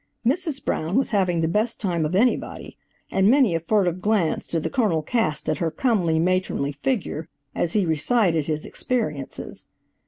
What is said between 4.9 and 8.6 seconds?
cast at her comely, matronly figure, as he recited